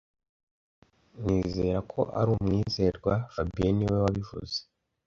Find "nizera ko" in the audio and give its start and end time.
1.23-1.99